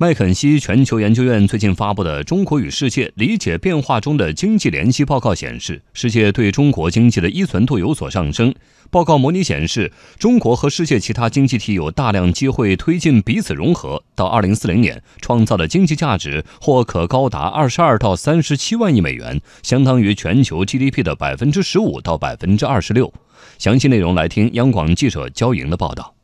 [0.00, 8.54] 麦肯锡全球研究院最近发布的《中国与世界：理解变化中的经济联系》报告显示，世界对中国经济的依存度有所上升。
[8.92, 23.10] 报告模拟显示，中国和世界其他经济体有大量机会推进彼此融合，到2040年创造的经济价值或可高达22到37万亿美元，相当于全球 GDP 的15%到26%。
[23.58, 26.14] 详细内容来听央广记者焦莹的报道。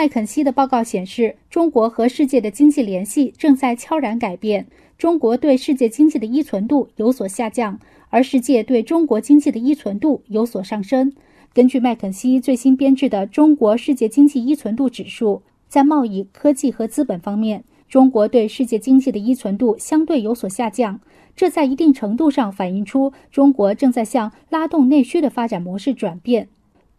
[0.00, 4.66] 麦肯锡的报告显示，中国和世界的经济联系正在悄然改变。
[4.96, 11.12] 中国对世界经济的依存度有所下降，而世界对中国经济的依存度有所上升。
[11.52, 20.98] 根据麦肯锡最新编制的《中国世界经济依存度指数》，在贸易、科技和资本方面，中国对世界经济的依存度相对有所下降。
[21.36, 26.48] 这在一定程度上反映出中国正在向拉动内需的发展模式转变。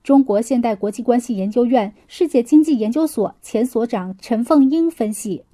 [0.04, 5.46] 中国现代国际关系研究院世界经济研究所前所长陈凤英分析：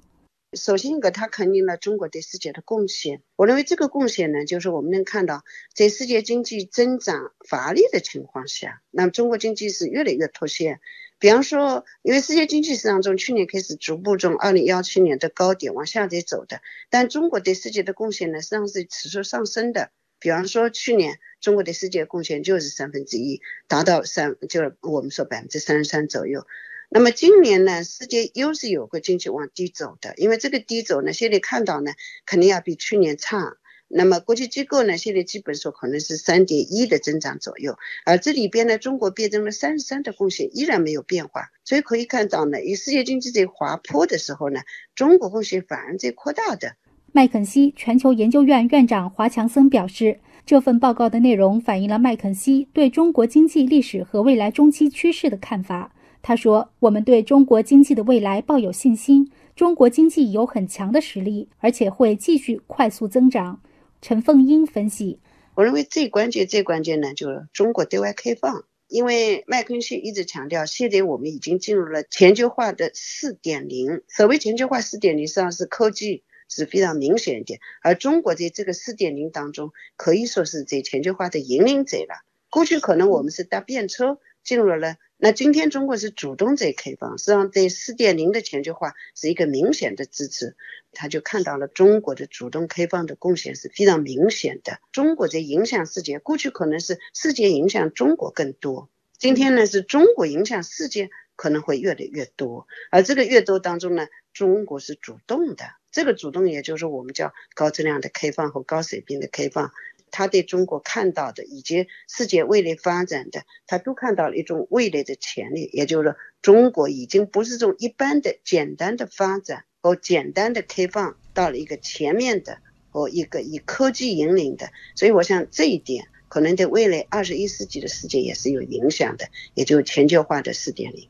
[0.54, 3.20] 首先一个，他肯定了中国对世界的贡献。
[3.36, 5.42] 我认为这个贡献呢，就是我们能看到，
[5.74, 10.80] 在世界经济增长乏力的情况下，那么中国经济是越来越脱线。
[11.18, 19.90] 比方说，因为世界经济市场从去年开始逐步从二零幺七年的高点往下在走的，但中国对世界的贡献呢，实际上是持续上升的。
[20.20, 26.46] 比方说，去年中国对世界贡献就是三分之一，达到三，就是我们说百分之三十三左右。
[26.90, 31.92] 那么今年呢，世界又是有个经济往低走的，因为这个低走呢，现在看到呢，
[32.24, 33.56] 肯定要比去年差。
[33.90, 44.60] 那么国际机构呢，现在基本说可能是三点一的增长左右，而这里边呢，中国变成了三十三的贡献依然没有变化，所以可以看到呢，以世界经济在滑坡的时候呢，
[44.94, 46.76] 中国贡献反而在扩大的。
[47.18, 55.92] 麦肯锡全球研究院院长华强森表示，这份报告的内容反映了麦肯锡对中国经济历史和未来中期趋势的看法。
[56.22, 63.60] 他说：“我们对中国经济的未来抱有信心，中国经济有很强的实力，而且会继续快速增长。”
[64.00, 65.18] 陈凤英分析
[65.56, 68.62] ：“我认为最关键、最关键呢，就是中国对外开放。
[68.86, 74.02] 因为麦肯锡一直强调，现在我们已经进入了全球化的四点零。
[74.06, 82.24] 所谓全球化四点零，实际上是科技。”是非常明显一点，而中国在这个四点零当中，可以说是在全球化的引领者了。
[82.50, 90.56] 过去可能我们是搭便车进入了，那今天中国是主动在开放，实际上对四点零的全球化是一个明显的支持。
[90.92, 94.80] 他就看到了中国的主动开放的贡献是非常明显的。
[94.90, 98.88] 中国在影响世界，过去可能是世界影响中国更多，
[99.18, 105.64] 今天呢是中国影响世界可能会越来越多，而这个越多当中呢，中国是主动的。
[105.90, 109.72] 这个主动，也就是我们叫高质量的开放和高水平的开放，
[110.10, 115.70] 他对中国看到的以及世界未来发展的，他都看到了一种未来的潜力。
[115.72, 122.58] 也就是说，中国已经不是从一般的简单的发展和简单的开放，到了一个全面的
[122.90, 124.70] 和一个以科技引领的。
[124.94, 131.08] 所以，我想这一点可能对未来二十一世纪的世界也是有影响的，也就全球化的四点零。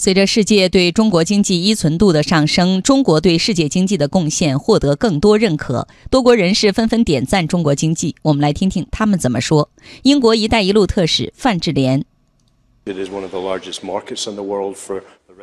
[0.00, 8.16] 随着世界对中国经济依存度的上升，中国对世界经济的贡献获得更多认可，多国人士纷纷点赞中国经济。
[8.22, 9.68] 我们来听听他们怎么说。
[10.04, 12.02] 英国“一带一路”特使范志廉：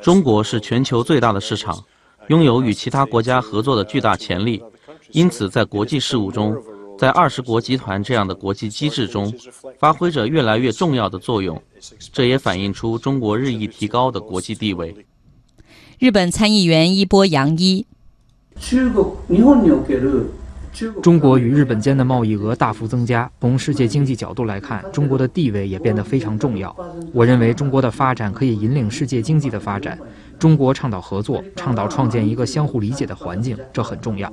[0.02, 1.84] 中国是全球最大的市场，
[2.30, 4.64] 拥有与其他国家合作的巨大潜力，
[5.12, 6.58] 因此在国际事务中。
[6.98, 9.34] 在二十国集团这样的国际机制中，
[9.78, 11.62] 发挥着越来越重要的作用，
[12.12, 14.96] 这也反映出中国日益提高的国际地位。
[16.00, 17.86] 日本参议员一波洋一：
[21.02, 26.76] 中国与日本间的贸易额大幅增加，从世界经济角度来看，中国的地位也变得非常重要。
[27.14, 29.98] 我认为中国的发展可以引领世界经济的发展。
[30.38, 34.32] 中国倡导合作，倡导创建一个相互理解的环境，这很重要。